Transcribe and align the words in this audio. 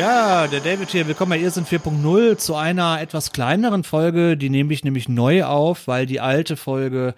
Ja, 0.00 0.46
der 0.46 0.60
David 0.60 0.88
hier. 0.88 1.06
Willkommen 1.06 1.28
bei 1.28 1.38
Ihr 1.38 1.50
sind 1.50 1.68
4.0 1.68 2.38
zu 2.38 2.54
einer 2.54 3.02
etwas 3.02 3.32
kleineren 3.32 3.84
Folge. 3.84 4.38
Die 4.38 4.48
nehme 4.48 4.72
ich 4.72 4.82
nämlich 4.82 5.10
neu 5.10 5.44
auf, 5.44 5.88
weil 5.88 6.06
die 6.06 6.20
alte 6.20 6.56
Folge 6.56 7.14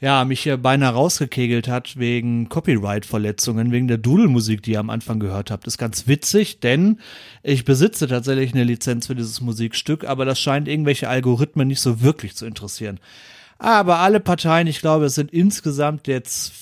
ja, 0.00 0.24
mich 0.24 0.40
hier 0.40 0.56
beinahe 0.56 0.94
rausgekegelt 0.94 1.68
hat 1.68 1.96
wegen 1.96 2.48
Copyright-Verletzungen, 2.48 3.70
wegen 3.70 3.86
der 3.86 3.98
Dudelmusik, 3.98 4.64
die 4.64 4.72
ihr 4.72 4.80
am 4.80 4.90
Anfang 4.90 5.20
gehört 5.20 5.52
habt. 5.52 5.68
Ist 5.68 5.78
ganz 5.78 6.08
witzig, 6.08 6.58
denn 6.58 6.98
ich 7.44 7.64
besitze 7.64 8.08
tatsächlich 8.08 8.52
eine 8.52 8.64
Lizenz 8.64 9.06
für 9.06 9.14
dieses 9.14 9.40
Musikstück, 9.40 10.04
aber 10.04 10.24
das 10.24 10.40
scheint 10.40 10.66
irgendwelche 10.66 11.08
Algorithmen 11.08 11.68
nicht 11.68 11.80
so 11.80 12.02
wirklich 12.02 12.34
zu 12.34 12.46
interessieren. 12.46 12.98
Aber 13.58 14.00
alle 14.00 14.18
Parteien, 14.18 14.66
ich 14.66 14.80
glaube, 14.80 15.04
es 15.04 15.14
sind 15.14 15.32
insgesamt 15.32 16.08
jetzt 16.08 16.52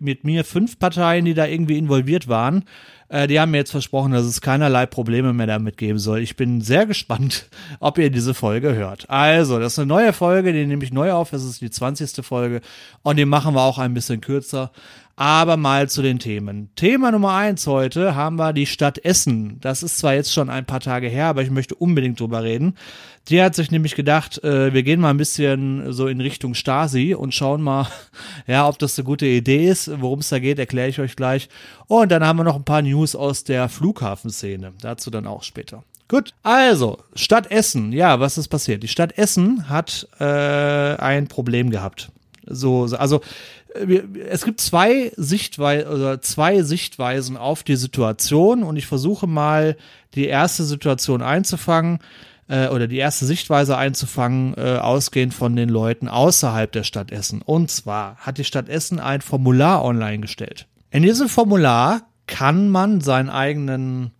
mit 0.00 0.24
mir 0.24 0.44
fünf 0.44 0.78
Parteien, 0.78 1.24
die 1.24 1.34
da 1.34 1.46
irgendwie 1.46 1.78
involviert 1.78 2.28
waren, 2.28 2.64
äh, 3.12 3.26
die 3.26 3.38
haben 3.38 3.50
mir 3.50 3.58
jetzt 3.58 3.70
versprochen, 3.70 4.12
dass 4.12 4.24
es 4.24 4.40
keinerlei 4.40 4.86
Probleme 4.86 5.34
mehr 5.34 5.46
damit 5.46 5.76
geben 5.76 5.98
soll. 5.98 6.20
Ich 6.20 6.34
bin 6.34 6.62
sehr 6.62 6.86
gespannt, 6.86 7.48
ob 7.80 7.98
ihr 7.98 8.10
diese 8.10 8.32
Folge 8.32 8.74
hört. 8.74 9.08
Also, 9.10 9.60
das 9.60 9.74
ist 9.74 9.78
eine 9.78 9.86
neue 9.86 10.12
Folge, 10.14 10.52
die 10.52 10.66
nehme 10.66 10.82
ich 10.82 10.92
neu 10.92 11.12
auf. 11.12 11.30
Das 11.30 11.44
ist 11.44 11.60
die 11.60 11.70
20. 11.70 12.24
Folge 12.24 12.62
und 13.02 13.16
die 13.18 13.26
machen 13.26 13.54
wir 13.54 13.62
auch 13.62 13.78
ein 13.78 13.92
bisschen 13.92 14.22
kürzer. 14.22 14.72
Aber 15.14 15.56
mal 15.56 15.90
zu 15.90 16.00
den 16.00 16.18
Themen. 16.18 16.70
Thema 16.74 17.12
Nummer 17.12 17.34
eins 17.34 17.66
heute 17.66 18.14
haben 18.14 18.36
wir 18.36 18.52
die 18.52 18.66
Stadt 18.66 18.98
Essen. 19.04 19.58
Das 19.60 19.82
ist 19.82 19.98
zwar 19.98 20.14
jetzt 20.14 20.32
schon 20.32 20.48
ein 20.48 20.64
paar 20.64 20.80
Tage 20.80 21.08
her, 21.08 21.26
aber 21.26 21.42
ich 21.42 21.50
möchte 21.50 21.74
unbedingt 21.74 22.18
drüber 22.18 22.42
reden. 22.42 22.76
Die 23.28 23.42
hat 23.42 23.54
sich 23.54 23.70
nämlich 23.70 23.94
gedacht, 23.94 24.42
äh, 24.42 24.72
wir 24.72 24.82
gehen 24.82 25.00
mal 25.00 25.10
ein 25.10 25.18
bisschen 25.18 25.92
so 25.92 26.08
in 26.08 26.20
Richtung 26.20 26.54
Stasi 26.54 27.14
und 27.14 27.34
schauen 27.34 27.62
mal, 27.62 27.88
ja, 28.46 28.66
ob 28.66 28.78
das 28.78 28.98
eine 28.98 29.04
gute 29.04 29.26
Idee 29.26 29.68
ist. 29.68 29.90
Worum 30.00 30.20
es 30.20 30.30
da 30.30 30.38
geht, 30.38 30.58
erkläre 30.58 30.88
ich 30.88 30.98
euch 30.98 31.14
gleich. 31.14 31.48
Und 31.86 32.10
dann 32.10 32.24
haben 32.24 32.38
wir 32.38 32.44
noch 32.44 32.56
ein 32.56 32.64
paar 32.64 32.82
News 32.82 33.14
aus 33.14 33.44
der 33.44 33.68
Flughafenszene. 33.68 34.72
Dazu 34.80 35.10
dann 35.10 35.26
auch 35.26 35.42
später. 35.42 35.84
Gut, 36.08 36.34
also 36.42 36.98
Stadt 37.14 37.50
Essen. 37.50 37.92
Ja, 37.92 38.20
was 38.20 38.38
ist 38.38 38.48
passiert? 38.48 38.82
Die 38.82 38.88
Stadt 38.88 39.16
Essen 39.16 39.68
hat 39.68 40.08
äh, 40.18 40.24
ein 40.24 41.28
Problem 41.28 41.70
gehabt. 41.70 42.10
So, 42.46 42.84
also 42.84 43.20
es 44.28 44.44
gibt 44.44 44.60
zwei 44.60 45.12
Sichtweisen 45.16 45.90
oder 45.90 46.20
zwei 46.20 46.62
Sichtweisen 46.62 47.36
auf 47.36 47.62
die 47.62 47.76
Situation 47.76 48.62
und 48.62 48.76
ich 48.76 48.86
versuche 48.86 49.26
mal 49.26 49.76
die 50.14 50.26
erste 50.26 50.64
Situation 50.64 51.22
einzufangen 51.22 52.00
äh, 52.48 52.68
oder 52.68 52.86
die 52.86 52.98
erste 52.98 53.24
Sichtweise 53.24 53.76
einzufangen, 53.76 54.54
äh, 54.56 54.76
ausgehend 54.76 55.34
von 55.34 55.56
den 55.56 55.68
Leuten 55.68 56.08
außerhalb 56.08 56.70
der 56.70 56.84
Stadt 56.84 57.10
Essen. 57.10 57.42
Und 57.42 57.70
zwar 57.70 58.16
hat 58.16 58.38
die 58.38 58.44
Stadt 58.44 58.68
Essen 58.68 59.00
ein 59.00 59.20
Formular 59.20 59.84
online 59.84 60.20
gestellt. 60.20 60.66
In 60.90 61.02
diesem 61.02 61.28
Formular 61.28 62.02
kann 62.26 62.68
man 62.68 63.00
seinen 63.00 63.30
eigenen 63.30 64.12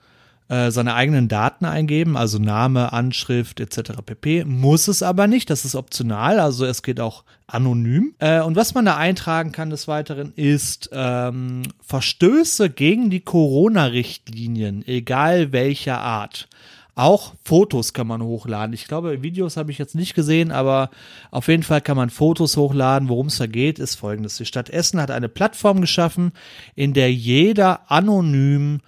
äh, 0.49 0.71
seine 0.71 0.95
eigenen 0.95 1.29
Daten 1.29 1.65
eingeben, 1.65 2.17
also 2.17 2.39
Name, 2.39 2.93
Anschrift 2.93 3.61
etc. 3.61 3.93
pp. 4.05 4.45
Muss 4.45 4.89
es 4.89 5.03
aber 5.03 5.27
nicht, 5.27 5.49
das 5.51 5.65
ist 5.65 5.75
optional, 5.75 6.41
also 6.41 6.67
es 6.67 6.83
geht 6.83 7.01
auch 7.01 7.25
anonym. 7.47 8.15
Äh, 8.19 8.43
und 8.43 8.57
was 8.57 8.75
man 8.75 8.85
da 8.85 8.97
eintragen 8.97 9.53
kann 9.53 9.71
des 9.71 9.89
Weiteren 9.89 10.33
ist 10.37 10.91
ähm, 10.93 11.63
Verstöße 11.81 12.71
gegen 12.71 13.09
die 13.09 13.21
Corona-Richtlinien, 13.21 14.87
egal 14.87 15.53
welcher 15.53 16.01
Art. 16.01 16.49
Auch 16.95 17.33
Fotos 17.43 17.95
kann 17.95 18.07
man 18.07 18.23
hochladen. 18.23 18.75
Ich 18.75 18.87
glaube, 18.87 19.23
Videos 19.23 19.57
habe 19.57 19.71
ich 19.71 19.79
jetzt 19.79 19.95
nicht 19.95 20.15
gesehen, 20.15 20.51
aber 20.51 20.91
auf 21.31 21.49
jeden 21.49 21.63
Fall 21.63 21.81
kann 21.81 21.97
man 21.97 22.11
Fotos 22.11 22.59
hochladen. 22.59 23.09
Worum 23.09 23.29
es 23.29 23.39
da 23.39 23.47
geht, 23.47 23.79
ist 23.79 23.95
folgendes. 23.95 24.37
Die 24.37 24.45
Stadt 24.45 24.69
Essen 24.69 25.01
hat 25.01 25.11
eine 25.11 25.31
Plattform 25.31 25.81
geschaffen, 25.81 26.33
in 26.75 26.93
der 26.93 27.11
jeder 27.11 27.91
anonym 27.91 28.77
äh, 28.77 28.81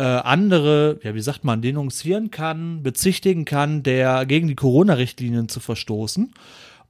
andere, 0.00 0.98
ja, 1.02 1.14
wie 1.14 1.20
sagt 1.20 1.44
man, 1.44 1.62
denunzieren 1.62 2.30
kann, 2.30 2.82
bezichtigen 2.82 3.44
kann, 3.44 3.82
der 3.82 4.26
gegen 4.26 4.48
die 4.48 4.56
Corona-Richtlinien 4.56 5.48
zu 5.48 5.60
verstoßen. 5.60 6.32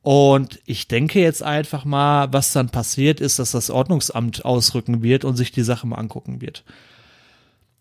Und 0.03 0.60
ich 0.66 0.87
denke 0.87 1.20
jetzt 1.20 1.42
einfach 1.42 1.87
mal, 1.87 2.32
was 2.32 2.53
dann 2.53 2.69
passiert 2.69 3.20
ist, 3.20 3.38
dass 3.38 3.53
das 3.53 3.70
Ordnungsamt 3.70 4.44
ausrücken 4.44 5.03
wird 5.03 5.25
und 5.25 5.37
sich 5.37 5.50
die 5.50 5.62
Sache 5.62 5.87
mal 5.87 5.97
angucken 5.97 6.42
wird. 6.42 6.62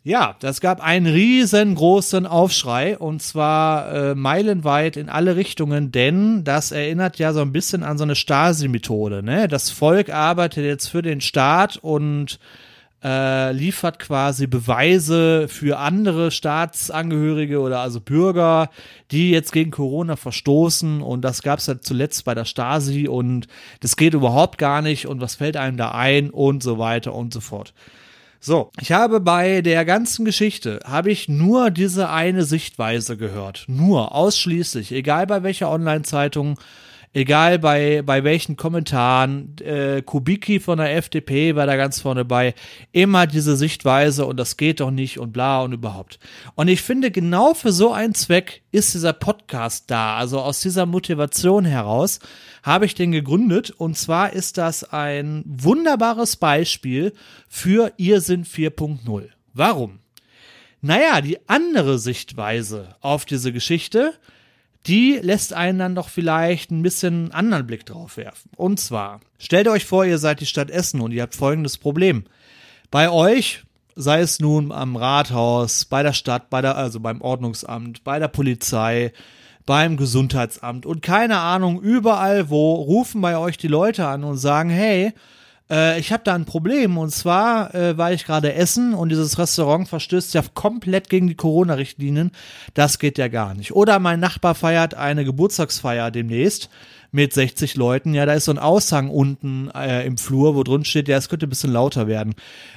Ja, 0.06 0.36
das 0.40 0.60
gab 0.60 0.82
einen 0.82 1.08
riesengroßen 1.08 2.26
Aufschrei 2.26 2.98
und 2.98 3.22
zwar 3.22 3.94
äh, 3.94 4.16
meilenweit 4.16 4.98
in 4.98 5.08
alle 5.08 5.38
Richtungen, 5.38 5.94
denn 5.94 6.44
das 6.44 6.74
erinnert 6.74 7.20
ja 7.20 7.32
so 7.32 7.40
ein 7.40 7.54
bisschen 7.54 7.84
an 7.84 7.98
so 7.98 8.04
eine 8.04 8.16
Stasi-Methode. 8.16 9.24
Ne? 9.24 9.48
Das 9.48 9.70
Volk 9.70 10.10
arbeitet 10.10 10.66
jetzt 10.66 10.88
für 10.88 11.02
den 11.02 11.22
Staat 11.22 11.78
und 11.78 12.38
äh, 13.04 13.52
liefert 13.52 14.00
quasi 14.00 14.48
Beweise 14.48 15.48
für 15.50 15.78
andere 15.78 16.32
Staatsangehörige 16.32 17.60
oder 17.60 17.80
also 17.80 18.00
Bürger, 18.00 18.70
die 19.12 19.32
jetzt 19.32 19.52
gegen 19.52 19.72
Corona 19.72 20.16
verstoßen 20.16 21.02
und 21.02 21.22
das 21.22 21.42
gab 21.42 21.60
es 21.60 21.68
ja 21.68 21.80
zuletzt 21.80 22.24
bei 22.24 22.34
der 22.34 22.46
Stasi 22.46 23.08
und 23.08 23.48
das 23.82 23.98
geht 23.98 24.14
überhaupt 24.14 24.58
gar 24.58 24.82
nicht 24.82 25.08
und 25.08 25.20
was 25.20 25.36
fällt 25.36 25.58
einem 25.58 25.78
da 25.78 25.92
ein 25.92 26.30
und 26.30 26.64
so 26.64 26.80
weiter 26.80 27.14
und 27.14 27.34
so 27.34 27.42
fort. 27.42 27.74
So, 28.40 28.72
ich 28.82 28.92
habe 28.92 29.22
bei 29.22 29.62
der 29.62 29.86
ganzen 29.86 30.26
Geschichte, 30.26 30.82
habe 30.84 31.12
ich 31.12 31.30
nur 31.30 31.72
diese 31.72 32.10
eine 32.10 32.44
Sichtweise 32.44 33.16
gehört. 33.16 33.64
Nur, 33.68 34.14
ausschließlich, 34.14 34.92
egal 34.92 35.28
bei 35.28 35.44
welcher 35.44 35.70
Online-Zeitung, 35.70 36.60
egal 37.14 37.60
bei, 37.60 38.02
bei 38.02 38.24
welchen 38.24 38.58
Kommentaren, 38.58 39.56
äh, 39.60 40.02
Kubicki 40.02 40.60
von 40.60 40.80
der 40.80 40.96
FDP 40.96 41.56
war 41.56 41.66
da 41.66 41.76
ganz 41.76 42.02
vorne 42.02 42.26
bei, 42.26 42.56
immer 42.92 43.28
diese 43.28 43.56
Sichtweise 43.56 44.26
und 44.26 44.38
das 44.38 44.58
geht 44.58 44.80
doch 44.80 44.92
nicht 44.92 45.20
und 45.20 45.32
bla 45.32 45.62
und 45.62 45.74
überhaupt. 45.74 46.20
Und 46.56 46.68
ich 46.68 46.82
finde, 46.82 47.12
genau 47.12 47.54
für 47.54 47.72
so 47.72 47.94
einen 47.94 48.16
Zweck 48.16 48.64
ist 48.72 48.94
dieser 48.94 49.14
Podcast 49.14 49.86
da. 49.92 50.18
Also 50.18 50.40
aus 50.40 50.62
dieser 50.62 50.86
Motivation 50.86 51.66
heraus 51.66 52.20
habe 52.64 52.86
ich 52.86 52.96
den 52.96 53.12
gegründet 53.12 53.72
und 53.72 53.98
zwar 53.98 54.34
ist 54.34 54.58
das 54.58 54.84
ein 54.84 55.44
wunderbares 55.46 56.36
Beispiel 56.38 57.14
für 57.48 57.94
Ihr 57.98 58.22
sind 58.22 58.48
4.0. 58.48 59.30
Warum? 59.54 60.00
Naja, 60.82 61.22
die 61.22 61.38
andere 61.48 61.98
Sichtweise 61.98 62.96
auf 63.00 63.24
diese 63.24 63.54
Geschichte 63.54 64.14
die 64.88 65.20
lässt 65.22 65.54
einen 65.54 65.80
dann 65.80 65.96
doch 65.96 66.10
vielleicht 66.10 66.72
ein 66.72 66.84
bisschen 66.84 67.32
anderen 67.32 67.66
Blick 67.66 67.86
drauf 67.86 68.18
werfen. 68.18 68.52
Und 68.58 68.80
zwar, 68.80 69.22
stellt 69.40 69.68
euch 69.68 69.86
vor, 69.86 70.06
ihr 70.06 70.18
seid 70.18 70.42
die 70.42 70.46
Stadt 70.46 70.70
Essen 70.70 71.00
und 71.00 71.12
ihr 71.12 71.22
habt 71.22 71.36
folgendes 71.36 71.78
Problem. 71.78 72.26
Bei 72.92 73.10
euch, 73.10 73.64
sei 73.96 74.20
es 74.20 74.40
nun 74.40 74.72
am 74.72 74.96
Rathaus, 74.96 75.86
bei 75.86 76.04
der 76.04 76.14
Stadt, 76.14 76.50
bei 76.50 76.62
der, 76.62 76.76
also 76.76 77.00
beim 77.00 77.22
Ordnungsamt, 77.22 78.04
bei 78.04 78.20
der 78.20 78.28
Polizei, 78.28 79.14
beim 79.66 79.96
Gesundheitsamt 79.96 80.86
und 80.86 81.02
keine 81.02 81.40
Ahnung, 81.40 81.82
überall 81.82 82.50
wo 82.50 82.76
rufen 82.76 83.22
bei 83.22 83.38
euch 83.38 83.58
die 83.58 83.70
Leute 83.70 84.06
an 84.06 84.26
und 84.26 84.38
sagen, 84.38 84.70
hey, 84.70 85.14
äh, 85.74 86.00
ich 86.00 86.12
habe 86.12 86.24
da 86.24 86.36
ein 86.36 86.46
Problem 86.46 86.98
und 86.98 87.10
zwar 87.10 87.74
äh, 87.74 87.98
war 87.98 88.14
ich 88.14 88.26
gerade 88.26 88.54
essen 88.54 88.94
und 88.94 89.10
dieses 89.10 89.40
Restaurant 89.40 89.90
verstößt 89.90 90.34
ja 90.36 90.44
komplett 90.54 91.10
gegen 91.10 91.28
die 91.28 91.36
Corona-Richtlinien. 91.36 92.32
Das 92.76 93.00
geht 93.00 93.18
ja 93.18 93.28
gar 93.28 93.56
nicht. 93.56 93.74
Oder 93.74 94.00
mein 94.00 94.20
Nachbar 94.20 94.54
feiert 94.54 94.94
eine 94.94 95.26
Geburtstagsfeier 95.26 96.12
demnächst 96.12 96.70
mit 97.12 97.34
60 97.34 97.76
Leuten. 97.76 98.14
Ja, 98.14 98.26
da 98.26 98.34
ist 98.34 98.46
so 98.46 98.52
ein 98.52 98.60
Aushang 98.60 99.10
unten 99.10 99.70
äh, 99.72 100.06
im 100.06 100.18
Flur, 100.18 100.56
wo 100.56 100.64
drin 100.64 100.86
steht, 100.86 101.08
ja, 101.08 101.18
es 101.18 101.30
könnte 101.30 101.48
ein 101.48 101.50
bisschen 101.50 101.74
lauter 101.74 102.08
werden. 102.08 102.36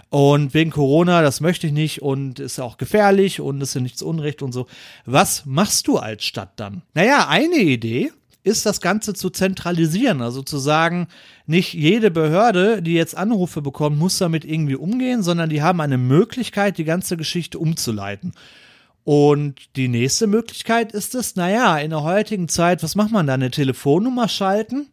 Und 0.09 0.55
wegen 0.55 0.71
Corona, 0.71 1.23
das 1.23 1.41
möchte 1.41 1.67
ich 1.67 1.73
nicht 1.73 2.01
und 2.01 2.39
ist 2.39 2.61
auch 2.61 2.79
gefährlich 2.79 3.41
und 3.41 3.61
ist 3.61 3.75
ja 3.75 3.81
nichts 3.81 4.03
Unrecht 4.03 4.43
und 4.43 4.53
so. 4.53 4.67
Was 5.05 5.45
machst 5.45 5.89
du 5.89 5.99
als 5.99 6.25
Stadt 6.25 6.53
dann? 6.57 6.83
Naja, 6.95 7.29
eine 7.29 7.57
Idee 7.57 8.13
ist 8.47 8.65
das 8.65 8.81
Ganze 8.81 9.13
zu 9.13 9.29
zentralisieren. 9.29 10.23
Also 10.23 10.41
zu 10.41 10.59
sagen, 10.59 11.09
nicht 11.47 11.75
jede 11.75 12.13
Behörde, 12.13 12.81
die 12.81 12.95
jetzt 12.95 13.17
Anrufe 13.17 13.61
bekommt, 13.61 13.99
muss 13.99 14.19
damit 14.19 14.45
irgendwie 14.45 14.77
umgehen, 14.77 15.25
sondern 15.25 15.51
die 15.51 15.63
haben 15.63 15.81
eine 15.81 15.99
Möglichkeit, 15.99 16.79
die 16.79 16.85
ganze 16.85 17.17
Geschichte 17.17 17.59
umzuleiten. 17.59 18.33
Und 19.03 19.75
die 19.75 19.89
nächste 19.89 20.29
Möglichkeit 20.29 20.93
ist 20.93 21.17
es, 21.17 21.35
naja, 21.35 21.77
in 21.79 21.91
der 21.91 22.05
heutigen 22.05 22.49
Zeit, 22.49 22.85
was 22.85 22.95
macht 22.95 23.11
man 23.11 23.27
da? 23.27 23.35
Eine 23.35 23.51
Telefonnummer 23.51 24.29
schalten? 24.29 24.87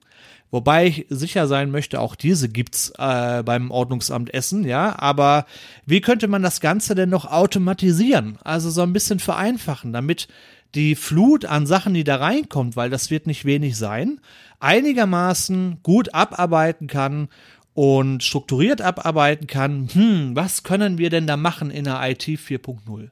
Wobei 0.49 0.87
ich 0.87 1.05
sicher 1.09 1.47
sein 1.47 1.69
möchte, 1.69 1.99
auch 1.99 2.15
diese 2.15 2.49
gibt's 2.49 2.91
äh, 2.97 3.43
beim 3.43 3.69
Ordnungsamt 3.69 4.33
Essen, 4.33 4.65
ja. 4.65 4.97
Aber 4.97 5.45
wie 5.85 6.01
könnte 6.01 6.27
man 6.27 6.41
das 6.41 6.59
Ganze 6.59 6.95
denn 6.95 7.09
noch 7.09 7.25
automatisieren? 7.25 8.37
Also 8.43 8.71
so 8.71 8.81
ein 8.81 8.93
bisschen 8.93 9.19
vereinfachen, 9.19 9.93
damit 9.93 10.27
die 10.75 10.95
Flut 10.95 11.45
an 11.45 11.65
Sachen, 11.65 11.93
die 11.93 12.03
da 12.03 12.17
reinkommt, 12.17 12.75
weil 12.75 12.89
das 12.89 13.11
wird 13.11 13.27
nicht 13.27 13.45
wenig 13.45 13.77
sein, 13.77 14.19
einigermaßen 14.59 15.79
gut 15.83 16.13
abarbeiten 16.13 16.87
kann 16.87 17.29
und 17.73 18.23
strukturiert 18.23 18.81
abarbeiten 18.81 19.47
kann, 19.47 19.89
hm, 19.91 20.35
was 20.35 20.63
können 20.63 20.97
wir 20.97 21.09
denn 21.09 21.27
da 21.27 21.37
machen 21.37 21.71
in 21.71 21.85
der 21.85 21.99
IT 22.03 22.23
4.0? 22.23 23.09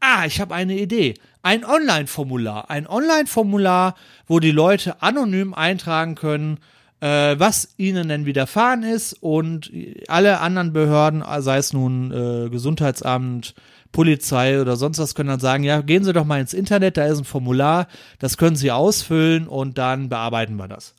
Ah, 0.00 0.24
ich 0.24 0.40
habe 0.40 0.54
eine 0.54 0.78
Idee. 0.78 1.14
Ein 1.42 1.64
Online-Formular. 1.64 2.70
Ein 2.70 2.86
Online-Formular, 2.86 3.94
wo 4.26 4.40
die 4.40 4.50
Leute 4.50 5.02
anonym 5.02 5.52
eintragen 5.52 6.14
können, 6.14 6.58
äh, 7.00 7.38
was 7.38 7.74
ihnen 7.76 8.08
denn 8.08 8.24
widerfahren 8.24 8.82
ist 8.82 9.12
und 9.20 9.70
alle 10.08 10.40
anderen 10.40 10.72
Behörden, 10.72 11.22
sei 11.40 11.58
es 11.58 11.72
nun 11.72 12.12
äh, 12.12 12.48
Gesundheitsamt, 12.48 13.54
Polizei 13.92 14.60
oder 14.60 14.76
sonst 14.76 14.98
was 14.98 15.14
können 15.14 15.28
dann 15.28 15.40
sagen, 15.40 15.64
ja, 15.64 15.80
gehen 15.80 16.04
Sie 16.04 16.12
doch 16.12 16.24
mal 16.24 16.40
ins 16.40 16.54
Internet, 16.54 16.96
da 16.96 17.06
ist 17.06 17.18
ein 17.18 17.24
Formular, 17.24 17.88
das 18.18 18.36
können 18.36 18.56
Sie 18.56 18.70
ausfüllen 18.70 19.48
und 19.48 19.78
dann 19.78 20.08
bearbeiten 20.08 20.56
wir 20.56 20.68
das. 20.68 20.94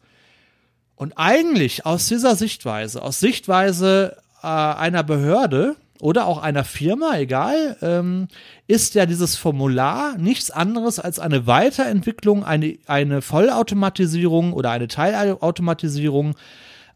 Und 0.96 1.14
eigentlich 1.16 1.86
aus 1.86 2.08
dieser 2.08 2.36
Sichtweise, 2.36 3.02
aus 3.02 3.20
Sichtweise 3.20 4.18
äh, 4.44 4.48
einer 4.48 5.04
Behörde 5.04 5.76
oder 6.00 6.26
auch 6.26 6.40
einer 6.40 6.64
Firma, 6.64 7.18
egal, 7.18 7.78
ähm, 7.82 8.28
ist 8.68 8.96
ja 8.96 9.06
dieses 9.06 9.36
Formular 9.36 10.18
nichts 10.18 10.52
anderes 10.52 11.00
als 11.00 11.20
eine 11.20 11.48
Weiterentwicklung, 11.48 12.44
eine, 12.44 12.78
eine 12.88 13.22
Vollautomatisierung 13.22 14.54
oder 14.54 14.72
eine 14.72 14.88
Teilautomatisierung 14.88 16.36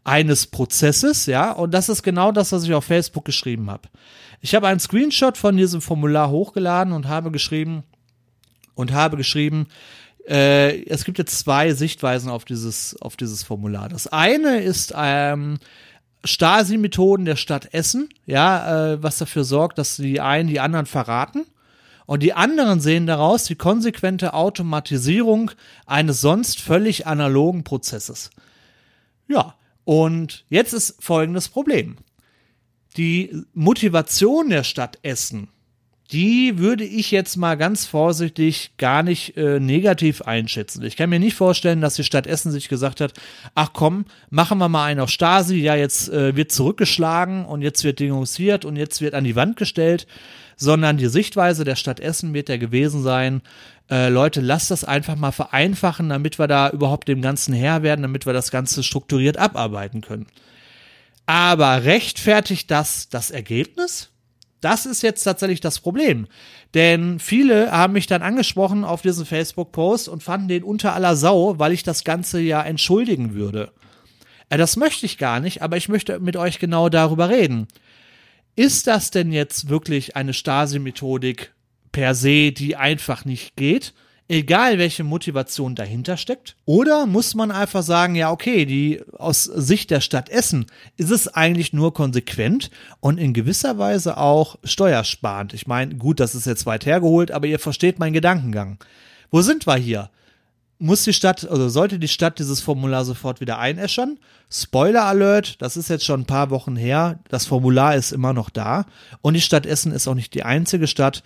eines 0.06 0.46
Prozesses, 0.46 1.26
ja, 1.26 1.50
und 1.50 1.74
das 1.74 1.88
ist 1.88 2.04
genau 2.04 2.30
das, 2.30 2.52
was 2.52 2.62
ich 2.62 2.72
auf 2.72 2.84
Facebook 2.84 3.24
geschrieben 3.24 3.70
habe. 3.70 3.88
Ich 4.40 4.54
habe 4.54 4.68
einen 4.68 4.78
Screenshot 4.78 5.36
von 5.36 5.56
diesem 5.56 5.80
Formular 5.80 6.30
hochgeladen 6.30 6.92
und 6.92 7.08
habe 7.08 7.32
geschrieben 7.32 7.82
und 8.76 8.92
habe 8.92 9.16
geschrieben, 9.16 9.66
äh, 10.28 10.84
es 10.84 11.04
gibt 11.04 11.18
jetzt 11.18 11.36
zwei 11.40 11.72
Sichtweisen 11.72 12.30
auf 12.30 12.44
dieses 12.44 12.96
auf 13.00 13.16
dieses 13.16 13.42
Formular. 13.42 13.88
Das 13.88 14.06
eine 14.06 14.60
ist 14.60 14.94
ähm, 14.96 15.58
Stasi-Methoden 16.24 17.24
der 17.24 17.36
Stadt 17.36 17.74
Essen, 17.74 18.08
ja, 18.26 18.92
äh, 18.92 19.02
was 19.02 19.18
dafür 19.18 19.42
sorgt, 19.42 19.76
dass 19.76 19.96
die 19.96 20.20
einen 20.20 20.48
die 20.48 20.60
anderen 20.60 20.86
verraten. 20.86 21.46
Und 22.06 22.22
die 22.22 22.34
anderen 22.34 22.78
sehen 22.78 23.08
daraus 23.08 23.42
die 23.42 23.56
konsequente 23.56 24.34
Automatisierung 24.34 25.50
eines 25.84 26.20
sonst 26.20 26.60
völlig 26.60 27.08
analogen 27.08 27.64
Prozesses. 27.64 28.30
Ja, 29.26 29.56
und 29.86 30.44
jetzt 30.48 30.72
ist 30.72 30.96
folgendes 30.98 31.48
Problem. 31.48 31.96
Die 32.96 33.44
Motivation 33.54 34.50
der 34.50 34.64
Stadt 34.64 34.98
Essen, 35.02 35.48
die 36.12 36.58
würde 36.58 36.84
ich 36.84 37.10
jetzt 37.10 37.36
mal 37.36 37.56
ganz 37.56 37.84
vorsichtig 37.84 38.72
gar 38.76 39.02
nicht 39.02 39.36
äh, 39.36 39.58
negativ 39.58 40.22
einschätzen. 40.22 40.84
Ich 40.84 40.96
kann 40.96 41.10
mir 41.10 41.18
nicht 41.18 41.34
vorstellen, 41.34 41.80
dass 41.80 41.94
die 41.94 42.04
Stadt 42.04 42.26
Essen 42.26 42.52
sich 42.52 42.68
gesagt 42.68 43.00
hat, 43.00 43.14
ach 43.54 43.70
komm, 43.72 44.04
machen 44.30 44.58
wir 44.58 44.68
mal 44.68 44.84
einen 44.84 45.00
auf 45.00 45.10
Stasi, 45.10 45.56
ja, 45.56 45.74
jetzt 45.74 46.08
äh, 46.08 46.36
wird 46.36 46.52
zurückgeschlagen 46.52 47.44
und 47.44 47.62
jetzt 47.62 47.82
wird 47.82 48.00
denunziert 48.00 48.64
und 48.64 48.76
jetzt 48.76 49.00
wird 49.00 49.14
an 49.14 49.24
die 49.24 49.36
Wand 49.36 49.56
gestellt, 49.56 50.06
sondern 50.56 50.96
die 50.96 51.08
Sichtweise 51.08 51.64
der 51.64 51.76
Stadt 51.76 52.00
Essen 52.00 52.34
wird 52.34 52.48
ja 52.48 52.56
gewesen 52.56 53.02
sein, 53.02 53.42
äh, 53.90 54.08
Leute, 54.08 54.40
lasst 54.40 54.70
das 54.70 54.84
einfach 54.84 55.16
mal 55.16 55.32
vereinfachen, 55.32 56.08
damit 56.08 56.38
wir 56.38 56.46
da 56.46 56.70
überhaupt 56.70 57.08
dem 57.08 57.22
Ganzen 57.22 57.54
Herr 57.54 57.82
werden, 57.82 58.02
damit 58.02 58.26
wir 58.26 58.32
das 58.32 58.50
Ganze 58.50 58.82
strukturiert 58.82 59.36
abarbeiten 59.36 60.00
können. 60.00 60.26
Aber 61.26 61.84
rechtfertigt 61.84 62.70
das 62.70 63.08
das 63.08 63.30
Ergebnis? 63.30 64.10
Das 64.60 64.86
ist 64.86 65.02
jetzt 65.02 65.22
tatsächlich 65.22 65.60
das 65.60 65.80
Problem. 65.80 66.26
Denn 66.74 67.18
viele 67.18 67.70
haben 67.70 67.92
mich 67.92 68.06
dann 68.06 68.22
angesprochen 68.22 68.84
auf 68.84 69.02
diesen 69.02 69.26
Facebook-Post 69.26 70.08
und 70.08 70.22
fanden 70.22 70.48
den 70.48 70.62
unter 70.62 70.94
aller 70.94 71.16
Sau, 71.16 71.58
weil 71.58 71.72
ich 71.72 71.82
das 71.82 72.04
Ganze 72.04 72.40
ja 72.40 72.62
entschuldigen 72.62 73.34
würde. 73.34 73.72
Äh, 74.48 74.58
das 74.58 74.76
möchte 74.76 75.06
ich 75.06 75.18
gar 75.18 75.40
nicht, 75.40 75.62
aber 75.62 75.76
ich 75.76 75.88
möchte 75.88 76.20
mit 76.20 76.36
euch 76.36 76.58
genau 76.58 76.88
darüber 76.88 77.28
reden. 77.28 77.68
Ist 78.54 78.86
das 78.86 79.10
denn 79.10 79.32
jetzt 79.32 79.68
wirklich 79.68 80.16
eine 80.16 80.32
Stasi-Methodik 80.32 81.52
per 81.92 82.14
se, 82.14 82.52
die 82.52 82.76
einfach 82.76 83.24
nicht 83.24 83.56
geht, 83.56 83.92
egal 84.28 84.78
welche 84.78 85.04
Motivation 85.04 85.74
dahinter 85.74 86.16
steckt? 86.16 86.56
Oder 86.64 87.06
muss 87.06 87.34
man 87.34 87.50
einfach 87.50 87.82
sagen, 87.82 88.14
ja, 88.14 88.30
okay, 88.30 88.66
die 88.66 89.00
aus 89.12 89.44
Sicht 89.44 89.90
der 89.90 90.00
Stadt 90.00 90.28
Essen 90.28 90.66
ist 90.96 91.10
es 91.10 91.28
eigentlich 91.28 91.72
nur 91.72 91.94
konsequent 91.94 92.70
und 93.00 93.18
in 93.18 93.32
gewisser 93.32 93.78
Weise 93.78 94.16
auch 94.16 94.56
steuersparend. 94.64 95.54
Ich 95.54 95.66
meine, 95.66 95.94
gut, 95.96 96.20
das 96.20 96.34
ist 96.34 96.46
jetzt 96.46 96.66
weit 96.66 96.86
hergeholt, 96.86 97.30
aber 97.30 97.46
ihr 97.46 97.58
versteht 97.58 97.98
meinen 97.98 98.14
Gedankengang. 98.14 98.78
Wo 99.30 99.42
sind 99.42 99.66
wir 99.66 99.76
hier? 99.76 100.10
Muss 100.78 101.04
die 101.04 101.14
Stadt, 101.14 101.48
also 101.48 101.70
sollte 101.70 101.98
die 101.98 102.08
Stadt 102.08 102.38
dieses 102.38 102.60
Formular 102.60 103.04
sofort 103.06 103.40
wieder 103.40 103.58
einäschern? 103.58 104.18
Spoiler 104.50 105.04
Alert, 105.04 105.60
das 105.62 105.76
ist 105.76 105.88
jetzt 105.88 106.04
schon 106.04 106.20
ein 106.20 106.26
paar 106.26 106.50
Wochen 106.50 106.76
her. 106.76 107.20
Das 107.28 107.46
Formular 107.46 107.96
ist 107.96 108.12
immer 108.12 108.34
noch 108.34 108.50
da. 108.50 108.84
Und 109.22 109.34
die 109.34 109.40
Stadt 109.40 109.64
Essen 109.64 109.90
ist 109.92 110.06
auch 110.06 110.14
nicht 110.14 110.34
die 110.34 110.42
einzige 110.42 110.86
Stadt, 110.86 111.22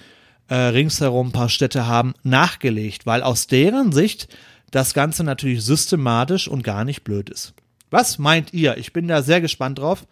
äh, 0.51 0.55
ringsherum 0.55 1.29
ein 1.29 1.33
paar 1.33 1.49
Städte 1.49 1.87
haben, 1.87 2.13
nachgelegt, 2.23 3.07
weil 3.07 3.23
aus 3.23 3.47
deren 3.47 3.93
Sicht 3.93 4.29
das 4.71 4.95
Ganze 4.95 5.25
natürlich 5.25 5.65
systematisch 5.65 6.49
und 6.49 6.65
gar 6.65 6.85
nicht 6.85 7.05
blöd 7.05 7.31
ist. 7.31 7.55
Was 7.91 8.19
meint 8.19 8.53
ihr? 8.53 8.77
Ich 8.77 8.93
bin 8.93 9.09
da 9.09 9.23
sehr 9.23 9.41
gespannt 9.41 9.79
drauf. 9.79 10.07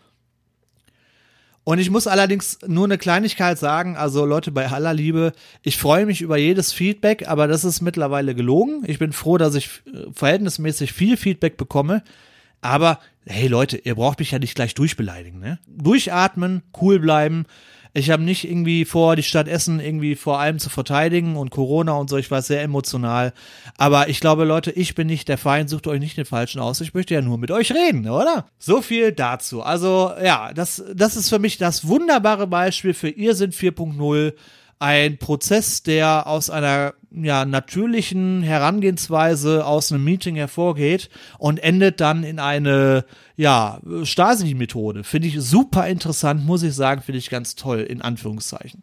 Und 1.64 1.80
ich 1.80 1.90
muss 1.90 2.06
allerdings 2.06 2.58
nur 2.66 2.86
eine 2.86 2.98
Kleinigkeit 2.98 3.58
sagen, 3.58 3.96
also 3.96 4.24
Leute, 4.24 4.52
bei 4.52 4.68
aller 4.70 4.94
Liebe, 4.94 5.32
ich 5.62 5.76
freue 5.76 6.06
mich 6.06 6.22
über 6.22 6.38
jedes 6.38 6.72
Feedback, 6.72 7.28
aber 7.28 7.46
das 7.46 7.64
ist 7.64 7.82
mittlerweile 7.82 8.34
gelogen. 8.34 8.84
Ich 8.86 8.98
bin 8.98 9.12
froh, 9.12 9.36
dass 9.38 9.54
ich 9.54 9.82
äh, 9.86 10.10
verhältnismäßig 10.12 10.92
viel 10.92 11.16
Feedback 11.16 11.56
bekomme. 11.56 12.02
Aber 12.60 13.00
hey 13.26 13.48
Leute, 13.48 13.76
ihr 13.76 13.96
braucht 13.96 14.20
mich 14.20 14.30
ja 14.30 14.38
nicht 14.38 14.54
gleich 14.54 14.74
durchbeleidigen, 14.74 15.40
ne? 15.40 15.58
Durchatmen, 15.66 16.62
cool 16.80 17.00
bleiben. 17.00 17.44
Ich 17.92 18.10
habe 18.10 18.22
nicht 18.22 18.48
irgendwie 18.48 18.84
vor, 18.84 19.16
die 19.16 19.22
Stadt 19.22 19.48
Essen 19.48 19.80
irgendwie 19.80 20.14
vor 20.14 20.38
allem 20.38 20.58
zu 20.58 20.70
verteidigen 20.70 21.36
und 21.36 21.50
Corona 21.50 21.92
und 21.92 22.10
so. 22.10 22.16
Ich 22.16 22.30
war 22.30 22.42
sehr 22.42 22.62
emotional. 22.62 23.32
Aber 23.76 24.08
ich 24.08 24.20
glaube, 24.20 24.44
Leute, 24.44 24.70
ich 24.70 24.94
bin 24.94 25.06
nicht 25.06 25.28
der 25.28 25.38
Feind. 25.38 25.70
Sucht 25.70 25.86
euch 25.86 26.00
nicht 26.00 26.16
den 26.16 26.24
Falschen 26.24 26.60
aus. 26.60 26.80
Ich 26.80 26.94
möchte 26.94 27.14
ja 27.14 27.22
nur 27.22 27.38
mit 27.38 27.50
euch 27.50 27.72
reden, 27.72 28.08
oder? 28.08 28.46
So 28.58 28.82
viel 28.82 29.12
dazu. 29.12 29.62
Also, 29.62 30.12
ja, 30.22 30.52
das, 30.52 30.82
das 30.94 31.16
ist 31.16 31.28
für 31.28 31.38
mich 31.38 31.58
das 31.58 31.86
wunderbare 31.86 32.46
Beispiel 32.46 32.94
für 32.94 33.08
Ihr 33.08 33.34
sind 33.34 33.54
4.0 33.54 34.32
ein 34.78 35.18
Prozess, 35.18 35.82
der 35.82 36.26
aus 36.26 36.50
einer 36.50 36.94
ja, 37.10 37.44
natürlichen 37.44 38.42
Herangehensweise 38.42 39.66
aus 39.66 39.90
einem 39.90 40.04
Meeting 40.04 40.36
hervorgeht 40.36 41.08
und 41.38 41.58
endet 41.58 42.00
dann 42.00 42.22
in 42.22 42.38
eine 42.38 43.04
ja, 43.36 43.80
Stasi-Methode. 44.02 45.04
Finde 45.04 45.28
ich 45.28 45.40
super 45.40 45.88
interessant, 45.88 46.44
muss 46.44 46.62
ich 46.62 46.74
sagen, 46.74 47.02
finde 47.02 47.18
ich 47.18 47.30
ganz 47.30 47.56
toll, 47.56 47.80
in 47.80 48.02
Anführungszeichen. 48.02 48.82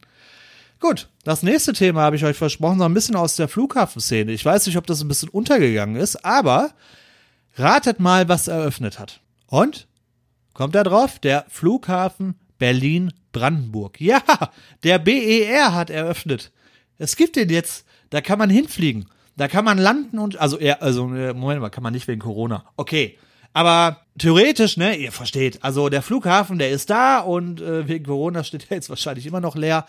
Gut, 0.79 1.09
das 1.23 1.43
nächste 1.43 1.73
Thema 1.73 2.01
habe 2.01 2.15
ich 2.15 2.25
euch 2.25 2.37
versprochen, 2.37 2.79
so 2.79 2.85
ein 2.85 2.93
bisschen 2.93 3.15
aus 3.15 3.35
der 3.35 3.47
Flughafenszene. 3.47 4.31
Ich 4.31 4.43
weiß 4.43 4.65
nicht, 4.67 4.77
ob 4.77 4.85
das 4.87 5.01
ein 5.01 5.07
bisschen 5.07 5.29
untergegangen 5.29 5.95
ist, 5.95 6.25
aber 6.25 6.71
ratet 7.55 7.99
mal, 7.99 8.27
was 8.27 8.47
eröffnet 8.47 8.99
hat. 8.99 9.21
Und? 9.47 9.87
Kommt 10.53 10.75
da 10.75 10.83
drauf? 10.83 11.19
Der 11.19 11.45
Flughafen 11.49 12.35
Berlin-Brandenburg. 13.35 13.99
Ja, 14.01 14.21
der 14.83 14.99
BER 14.99 15.73
hat 15.73 15.89
eröffnet. 15.89 16.51
Es 16.97 17.15
gibt 17.15 17.35
den 17.35 17.49
jetzt. 17.49 17.85
Da 18.09 18.21
kann 18.21 18.39
man 18.39 18.49
hinfliegen. 18.49 19.07
Da 19.35 19.47
kann 19.47 19.65
man 19.65 19.77
landen 19.77 20.19
und, 20.19 20.39
also, 20.39 20.59
ja, 20.59 20.75
also, 20.79 21.13
äh, 21.13 21.33
Moment 21.33 21.59
mal, 21.59 21.69
kann 21.69 21.83
man 21.83 21.93
nicht 21.93 22.07
wegen 22.07 22.21
Corona. 22.21 22.65
Okay. 22.77 23.17
Aber 23.51 24.01
theoretisch, 24.17 24.77
ne, 24.77 24.95
ihr 24.97 25.11
versteht, 25.11 25.63
also 25.63 25.87
der 25.89 26.01
Flughafen, 26.01 26.59
der 26.59 26.71
ist 26.71 26.89
da 26.89 27.19
und 27.19 27.61
äh, 27.61 27.87
wegen 27.87 28.05
Corona 28.05 28.43
steht 28.43 28.67
er 28.69 28.75
jetzt 28.75 28.89
wahrscheinlich 28.89 29.25
immer 29.25 29.39
noch 29.39 29.55
leer. 29.55 29.85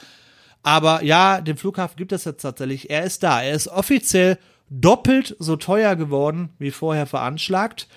Aber 0.63 1.03
ja, 1.03 1.41
den 1.41 1.57
Flughafen 1.57 1.97
gibt 1.97 2.13
es 2.13 2.25
jetzt 2.25 2.43
tatsächlich. 2.43 2.91
Er 2.91 3.05
ist 3.05 3.23
da. 3.23 3.43
Er 3.43 3.53
ist 3.53 3.69
offiziell 3.69 4.39
doppelt 4.69 5.37
so 5.39 5.57
teuer 5.57 5.95
geworden 5.97 6.51
wie 6.59 6.71
vorher 6.71 7.07
veranschlagt. 7.07 7.89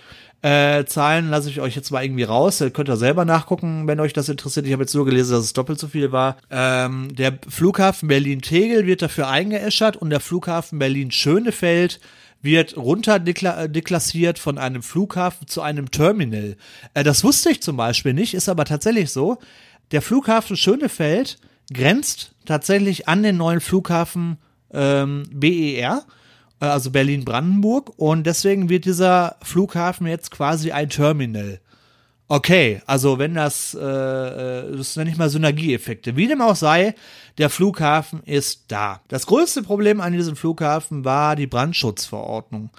Äh, 0.42 0.86
Zahlen 0.86 1.30
lasse 1.30 1.50
ich 1.50 1.60
euch 1.60 1.76
jetzt 1.76 1.92
mal 1.92 2.04
irgendwie 2.04 2.24
raus. 2.24 2.62
Ihr 2.62 2.72
könnt 2.72 2.90
ihr 2.90 2.96
selber 2.96 3.26
nachgucken, 3.26 3.88
wenn 3.88 4.00
euch 4.00 4.14
das 4.14 4.30
interessiert. 4.30 4.66
Ich 4.66 4.72
habe 4.72 4.84
jetzt 4.84 4.96
nur 4.96 5.06
gelesen, 5.06 5.34
dass 5.34 5.44
es 5.44 5.54
doppelt 5.54 5.80
so 5.80 5.88
viel 5.88 6.12
war. 6.14 6.38
Ähm, 6.50 7.14
der 7.14 7.38
Flughafen 7.48 8.08
Berlin-Tegel 8.08 8.86
wird 8.86 9.02
dafür 9.02 9.28
eingeäschert 9.28 9.98
und 9.98 10.12
der 10.12 10.22
Flughafen 10.22 10.80
Berlin-Schönefeld 10.80 12.00
wird 12.42 12.78
runter 12.78 13.20
deklassiert 13.20 14.40
von 14.40 14.58
einem 14.58 14.82
Flughafen 14.82 15.48
zu 15.48 15.62
einem 15.62 15.92
Terminal. 15.92 16.56
Äh, 16.94 17.04
das 17.04 17.26
wusste 17.26 17.50
ich 17.50 17.62
zum 17.62 17.76
Beispiel 17.76 18.14
nicht, 18.14 18.34
ist 18.34 18.48
aber 18.48 18.64
tatsächlich 18.64 19.12
so. 19.12 19.40
Der 19.92 20.02
Flughafen 20.02 20.56
Schönefeld 20.56 21.38
grenzt 21.74 22.32
tatsächlich 22.46 23.10
an 23.10 23.24
den 23.24 23.36
neuen 23.36 23.60
Flughafen 23.60 24.38
ähm, 24.72 25.24
BER 25.34 26.06
äh, 26.06 26.19
also 26.60 26.92
Berlin-Brandenburg. 26.92 27.92
Und 27.98 28.26
deswegen 28.26 28.70
wird 28.70 28.86
dieser 28.86 29.38
Flughafen 29.42 30.08
jetzt 30.08 30.32
quasi 30.32 30.72
ein 30.72 30.90
Terminal. 30.90 31.60
Okay, 32.32 32.80
also 32.86 33.18
wenn 33.18 33.34
das, 33.34 33.74
äh, 33.74 33.84
äh, 33.84 34.78
das 34.78 34.94
ja 34.94 35.04
nicht 35.04 35.18
mal 35.18 35.32
Synergieeffekte. 35.32 36.16
Wie 36.16 36.28
dem 36.28 36.42
auch 36.42 36.56
sei, 36.56 36.94
der 37.40 37.50
Flughafen 37.50 38.22
ist 38.24 38.66
da. 38.68 39.02
Das 39.08 39.26
größte 39.26 39.64
Problem 39.64 40.00
an 40.00 40.14
diesem 40.14 40.36
Flughafen 40.36 41.04
war 41.06 41.36
die 41.36 41.48
Brandschutzverordnung. 41.48 42.70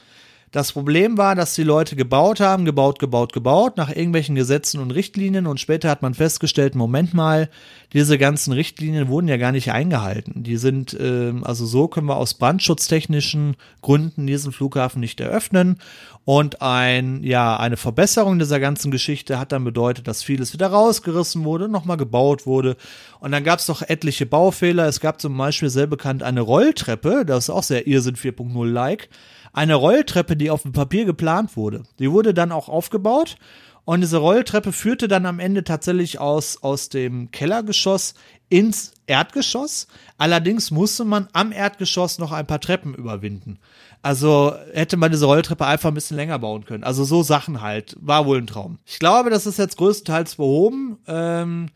Das 0.52 0.72
Problem 0.72 1.16
war, 1.16 1.36
dass 1.36 1.54
die 1.54 1.62
Leute 1.62 1.94
gebaut 1.94 2.40
haben, 2.40 2.64
gebaut, 2.64 2.98
gebaut, 2.98 3.32
gebaut, 3.32 3.76
nach 3.76 3.88
irgendwelchen 3.88 4.34
Gesetzen 4.34 4.80
und 4.80 4.90
Richtlinien 4.90 5.46
und 5.46 5.60
später 5.60 5.88
hat 5.88 6.02
man 6.02 6.12
festgestellt, 6.12 6.74
Moment 6.74 7.14
mal, 7.14 7.48
diese 7.92 8.18
ganzen 8.18 8.52
Richtlinien 8.52 9.06
wurden 9.06 9.28
ja 9.28 9.36
gar 9.36 9.52
nicht 9.52 9.70
eingehalten. 9.70 10.42
Die 10.42 10.56
sind, 10.56 10.92
äh, 10.94 11.32
also 11.42 11.66
so 11.66 11.86
können 11.86 12.08
wir 12.08 12.16
aus 12.16 12.34
brandschutztechnischen 12.34 13.56
Gründen 13.80 14.26
diesen 14.26 14.50
Flughafen 14.50 14.98
nicht 14.98 15.20
eröffnen. 15.20 15.78
Und 16.24 16.62
ein, 16.62 17.22
ja, 17.22 17.56
eine 17.56 17.76
Verbesserung 17.76 18.40
dieser 18.40 18.58
ganzen 18.58 18.90
Geschichte 18.90 19.38
hat 19.38 19.52
dann 19.52 19.64
bedeutet, 19.64 20.08
dass 20.08 20.24
vieles 20.24 20.52
wieder 20.52 20.66
rausgerissen 20.66 21.44
wurde, 21.44 21.68
nochmal 21.68 21.96
gebaut 21.96 22.44
wurde. 22.44 22.76
Und 23.20 23.30
dann 23.30 23.44
gab 23.44 23.60
es 23.60 23.66
doch 23.66 23.82
etliche 23.82 24.26
Baufehler. 24.26 24.86
Es 24.86 24.98
gab 24.98 25.20
zum 25.20 25.36
Beispiel 25.36 25.70
sehr 25.70 25.86
bekannt 25.86 26.24
eine 26.24 26.40
Rolltreppe, 26.40 27.24
das 27.24 27.44
ist 27.44 27.50
auch 27.50 27.62
sehr 27.62 27.86
Irrsinn 27.86 28.16
4.0-like. 28.16 29.08
Eine 29.52 29.74
Rolltreppe, 29.74 30.36
die 30.36 30.50
auf 30.50 30.62
dem 30.62 30.72
Papier 30.72 31.04
geplant 31.04 31.56
wurde. 31.56 31.82
Die 31.98 32.10
wurde 32.10 32.34
dann 32.34 32.52
auch 32.52 32.68
aufgebaut 32.68 33.36
und 33.84 34.02
diese 34.02 34.18
Rolltreppe 34.18 34.72
führte 34.72 35.08
dann 35.08 35.26
am 35.26 35.40
Ende 35.40 35.64
tatsächlich 35.64 36.20
aus, 36.20 36.62
aus 36.62 36.88
dem 36.90 37.30
Kellergeschoss 37.30 38.14
ins 38.48 38.92
Erdgeschoss. 39.06 39.88
Allerdings 40.18 40.70
musste 40.70 41.04
man 41.04 41.28
am 41.32 41.52
Erdgeschoss 41.52 42.18
noch 42.18 42.32
ein 42.32 42.46
paar 42.46 42.60
Treppen 42.60 42.94
überwinden. 42.94 43.58
Also 44.02 44.54
hätte 44.72 44.96
man 44.96 45.10
diese 45.10 45.26
Rolltreppe 45.26 45.66
einfach 45.66 45.88
ein 45.90 45.94
bisschen 45.94 46.16
länger 46.16 46.38
bauen 46.38 46.64
können. 46.64 46.84
Also 46.84 47.04
so 47.04 47.22
Sachen 47.22 47.60
halt. 47.60 47.96
War 48.00 48.26
wohl 48.26 48.38
ein 48.38 48.46
Traum. 48.46 48.78
Ich 48.86 48.98
glaube, 48.98 49.30
das 49.30 49.46
ist 49.46 49.58
jetzt 49.58 49.76
größtenteils 49.76 50.36
behoben. 50.36 50.98
Ähm, 51.06 51.68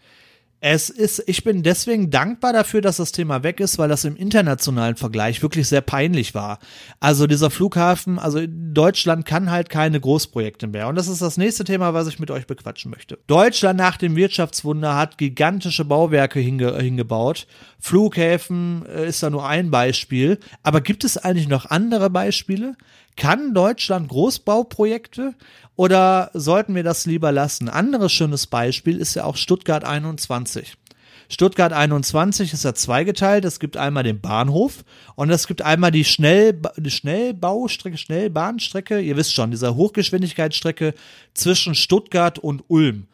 es 0.66 0.88
ist, 0.88 1.23
ich 1.26 1.44
bin 1.44 1.62
deswegen 1.62 2.09
dankbar 2.09 2.54
dafür, 2.54 2.80
dass 2.80 2.97
das 2.97 3.12
Thema 3.12 3.42
weg 3.42 3.61
ist, 3.61 3.76
weil 3.76 3.90
das 3.90 4.06
im 4.06 4.16
internationalen 4.16 4.97
Vergleich 4.97 5.42
wirklich 5.42 5.68
sehr 5.68 5.83
peinlich 5.83 6.35
war. 6.35 6.59
Also 7.00 7.26
dieser 7.26 7.50
Flughafen, 7.50 8.18
also 8.18 8.40
Deutschland 8.49 9.26
kann 9.26 9.50
halt 9.50 9.68
keine 9.68 10.00
Großprojekte 10.00 10.66
mehr. 10.66 10.88
Und 10.88 10.94
das 10.94 11.06
ist 11.06 11.21
das 11.21 11.37
nächste 11.37 11.64
Thema, 11.64 11.92
was 11.92 12.09
ich 12.09 12.18
mit 12.18 12.30
euch 12.30 12.47
bequatschen 12.47 12.90
möchte. 12.90 13.18
Deutschland 13.26 13.76
nach 13.76 13.99
dem 13.99 14.16
Wirtschaftswunder 14.16 14.97
hat 14.97 15.18
gigantische 15.18 15.85
Bauwerke 15.85 16.40
hinge 16.40 16.75
hingebaut. 16.78 17.47
Flughäfen 17.78 18.87
äh, 18.87 19.06
ist 19.06 19.23
da 19.23 19.28
nur 19.28 19.47
ein 19.47 19.71
Beispiel. 19.71 20.38
Aber 20.62 20.80
gibt 20.80 21.04
es 21.04 21.18
eigentlich 21.18 21.49
noch 21.49 21.66
andere 21.66 22.09
Beispiele? 22.09 22.75
Kann 23.16 23.54
Deutschland 23.54 24.09
Großbauprojekte 24.09 25.35
oder 25.76 26.30
sollten 26.35 26.75
wir 26.75 26.83
das 26.83 27.06
lieber 27.06 27.33
lassen? 27.33 27.68
Anderes 27.68 28.12
schönes 28.12 28.47
Beispiel 28.47 28.99
ist 28.99 29.14
ja 29.14 29.25
auch 29.25 29.37
Stuttgart 29.37 29.85
21. 29.85 30.76
Stuttgart 31.28 31.73
21 31.73 32.52
ist 32.52 32.64
ja 32.64 32.75
zweigeteilt. 32.75 33.44
Es 33.44 33.59
gibt 33.59 33.76
einmal 33.76 34.02
den 34.02 34.21
Bahnhof 34.21 34.85
und 35.14 35.30
es 35.30 35.47
gibt 35.47 35.62
einmal 35.62 35.90
die, 35.90 36.04
Schnell, 36.04 36.61
die 36.76 36.90
Schnellbaustrecke, 36.90 37.97
Schnellbahnstrecke. 37.97 39.00
Ihr 39.00 39.16
wisst 39.16 39.33
schon, 39.33 39.50
diese 39.50 39.75
Hochgeschwindigkeitsstrecke 39.75 40.94
zwischen 41.33 41.75
Stuttgart 41.75 42.38
und 42.38 42.64
Ulm. 42.68 43.06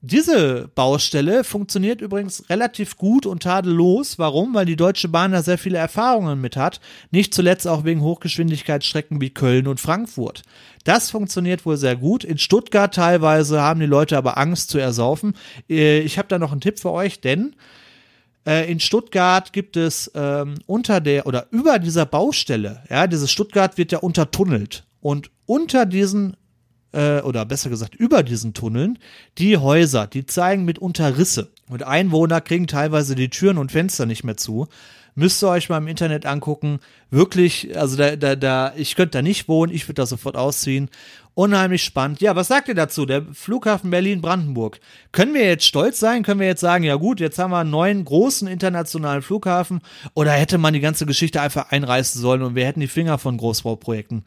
Diese 0.00 0.70
Baustelle 0.76 1.42
funktioniert 1.42 2.00
übrigens 2.00 2.48
relativ 2.48 2.96
gut 2.96 3.26
und 3.26 3.42
tadellos. 3.42 4.16
Warum? 4.16 4.54
Weil 4.54 4.64
die 4.64 4.76
Deutsche 4.76 5.08
Bahn 5.08 5.32
da 5.32 5.42
sehr 5.42 5.58
viele 5.58 5.78
Erfahrungen 5.78 6.40
mit 6.40 6.56
hat. 6.56 6.80
Nicht 7.10 7.34
zuletzt 7.34 7.66
auch 7.66 7.84
wegen 7.84 8.02
Hochgeschwindigkeitsstrecken 8.02 9.20
wie 9.20 9.30
Köln 9.30 9.66
und 9.66 9.80
Frankfurt. 9.80 10.42
Das 10.84 11.10
funktioniert 11.10 11.66
wohl 11.66 11.76
sehr 11.76 11.96
gut. 11.96 12.22
In 12.22 12.38
Stuttgart 12.38 12.94
teilweise 12.94 13.60
haben 13.60 13.80
die 13.80 13.86
Leute 13.86 14.16
aber 14.16 14.38
Angst 14.38 14.70
zu 14.70 14.78
ersaufen. 14.78 15.34
Äh, 15.68 15.98
ich 16.00 16.16
habe 16.16 16.28
da 16.28 16.38
noch 16.38 16.52
einen 16.52 16.60
Tipp 16.60 16.78
für 16.78 16.92
euch, 16.92 17.20
denn 17.20 17.56
äh, 18.46 18.70
in 18.70 18.78
Stuttgart 18.78 19.52
gibt 19.52 19.76
es 19.76 20.12
ähm, 20.14 20.54
unter 20.66 21.00
der 21.00 21.26
oder 21.26 21.48
über 21.50 21.80
dieser 21.80 22.06
Baustelle, 22.06 22.84
ja, 22.88 23.08
dieses 23.08 23.32
Stuttgart 23.32 23.76
wird 23.76 23.90
ja 23.90 23.98
untertunnelt. 23.98 24.84
Und 25.00 25.30
unter 25.44 25.86
diesen 25.86 26.36
äh, 26.92 27.20
oder 27.20 27.44
besser 27.44 27.70
gesagt 27.70 27.94
über 27.94 28.22
diesen 28.22 28.54
Tunneln, 28.54 28.98
die 29.38 29.56
Häuser, 29.56 30.06
die 30.06 30.26
zeigen 30.26 30.64
mitunter 30.64 31.18
Risse. 31.18 31.50
Und 31.68 31.82
Einwohner 31.82 32.40
kriegen 32.40 32.66
teilweise 32.66 33.14
die 33.14 33.28
Türen 33.28 33.58
und 33.58 33.72
Fenster 33.72 34.06
nicht 34.06 34.24
mehr 34.24 34.36
zu. 34.36 34.68
Müsst 35.14 35.42
ihr 35.42 35.48
euch 35.48 35.68
mal 35.68 35.78
im 35.78 35.88
Internet 35.88 36.26
angucken. 36.26 36.78
Wirklich, 37.10 37.76
also 37.76 37.96
da, 37.96 38.14
da, 38.14 38.36
da, 38.36 38.72
ich 38.76 38.94
könnte 38.94 39.18
da 39.18 39.22
nicht 39.22 39.48
wohnen, 39.48 39.74
ich 39.74 39.88
würde 39.88 39.94
da 39.94 40.06
sofort 40.06 40.36
ausziehen. 40.36 40.90
Unheimlich 41.34 41.82
spannend. 41.82 42.20
Ja, 42.20 42.36
was 42.36 42.46
sagt 42.46 42.68
ihr 42.68 42.74
dazu? 42.76 43.04
Der 43.04 43.22
Flughafen 43.32 43.90
Berlin-Brandenburg. 43.90 44.78
Können 45.10 45.34
wir 45.34 45.44
jetzt 45.44 45.64
stolz 45.64 45.98
sein? 45.98 46.22
Können 46.22 46.38
wir 46.38 46.46
jetzt 46.46 46.60
sagen, 46.60 46.84
ja 46.84 46.94
gut, 46.94 47.18
jetzt 47.18 47.38
haben 47.38 47.50
wir 47.50 47.58
einen 47.58 47.70
neuen 47.70 48.04
großen 48.04 48.46
internationalen 48.46 49.22
Flughafen? 49.22 49.80
Oder 50.14 50.32
hätte 50.32 50.56
man 50.56 50.72
die 50.72 50.80
ganze 50.80 51.04
Geschichte 51.04 51.40
einfach 51.40 51.70
einreißen 51.70 52.20
sollen 52.20 52.42
und 52.42 52.54
wir 52.54 52.66
hätten 52.66 52.80
die 52.80 52.86
Finger 52.86 53.18
von 53.18 53.38
Großbauprojekten 53.38 54.24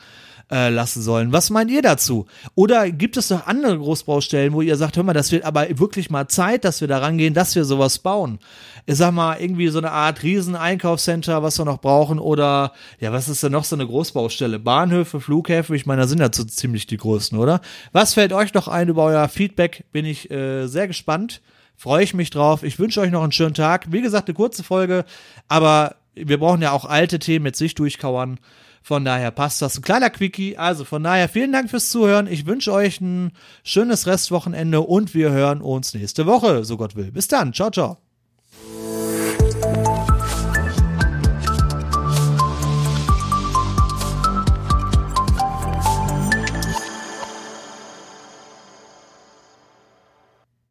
äh, 0.51 0.69
lassen 0.69 1.01
sollen. 1.01 1.31
Was 1.31 1.49
meint 1.49 1.71
ihr 1.71 1.81
dazu? 1.81 2.25
Oder 2.55 2.91
gibt 2.91 3.17
es 3.17 3.29
noch 3.29 3.47
andere 3.47 3.77
Großbaustellen, 3.77 4.53
wo 4.53 4.61
ihr 4.61 4.75
sagt, 4.75 4.97
hör 4.97 5.03
mal, 5.03 5.13
das 5.13 5.31
wird 5.31 5.45
aber 5.45 5.67
wirklich 5.79 6.09
mal 6.09 6.27
Zeit, 6.27 6.65
dass 6.65 6.81
wir 6.81 6.87
da 6.87 6.99
rangehen, 6.99 7.33
dass 7.33 7.55
wir 7.55 7.63
sowas 7.63 7.99
bauen? 7.99 8.39
Ich 8.85 8.97
sag 8.97 9.13
mal, 9.13 9.39
irgendwie 9.39 9.69
so 9.69 9.77
eine 9.77 9.91
Art 9.91 10.23
Riesen-Einkaufscenter, 10.23 11.41
was 11.41 11.57
wir 11.57 11.65
noch 11.65 11.79
brauchen, 11.79 12.19
oder 12.19 12.73
ja, 12.99 13.13
was 13.13 13.29
ist 13.29 13.43
denn 13.43 13.51
noch 13.51 13.63
so 13.63 13.75
eine 13.75 13.87
Großbaustelle? 13.87 14.59
Bahnhöfe, 14.59 15.21
Flughäfen, 15.21 15.75
ich 15.75 15.85
meine, 15.85 16.01
da 16.01 16.07
sind 16.07 16.19
ja 16.19 16.29
so 16.31 16.43
ziemlich 16.43 16.87
die 16.87 16.97
größten, 16.97 17.37
oder? 17.37 17.61
Was 17.91 18.13
fällt 18.13 18.33
euch 18.33 18.53
noch 18.53 18.67
ein 18.67 18.89
über 18.89 19.05
euer 19.05 19.27
Feedback? 19.29 19.85
Bin 19.91 20.05
ich 20.05 20.29
äh, 20.31 20.67
sehr 20.67 20.87
gespannt. 20.87 21.41
Freue 21.77 22.03
ich 22.03 22.13
mich 22.13 22.29
drauf. 22.29 22.63
Ich 22.63 22.77
wünsche 22.77 23.01
euch 23.01 23.11
noch 23.11 23.23
einen 23.23 23.31
schönen 23.31 23.53
Tag. 23.53 23.91
Wie 23.91 24.01
gesagt, 24.01 24.27
eine 24.27 24.35
kurze 24.35 24.63
Folge, 24.63 25.05
aber 25.47 25.95
wir 26.13 26.39
brauchen 26.39 26.61
ja 26.61 26.71
auch 26.71 26.85
alte 26.85 27.19
Themen 27.19 27.43
mit 27.43 27.55
sich 27.55 27.73
durchkauern. 27.75 28.39
Von 28.81 29.05
daher 29.05 29.31
passt 29.31 29.61
das. 29.61 29.77
Ein 29.77 29.83
kleiner 29.83 30.09
Quickie. 30.09 30.57
Also 30.57 30.85
von 30.85 31.03
daher 31.03 31.29
vielen 31.29 31.51
Dank 31.51 31.69
fürs 31.69 31.89
Zuhören. 31.89 32.27
Ich 32.27 32.45
wünsche 32.45 32.73
euch 32.73 32.99
ein 32.99 33.31
schönes 33.63 34.07
Restwochenende 34.07 34.81
und 34.81 35.13
wir 35.13 35.31
hören 35.31 35.61
uns 35.61 35.93
nächste 35.93 36.25
Woche, 36.25 36.65
so 36.65 36.77
Gott 36.77 36.95
will. 36.95 37.11
Bis 37.11 37.27
dann. 37.27 37.53
Ciao, 37.53 37.69
ciao. 37.69 38.10